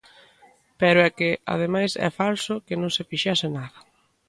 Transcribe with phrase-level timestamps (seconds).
[0.79, 3.79] Pero é que, ademais, é falso que non se fixese nada.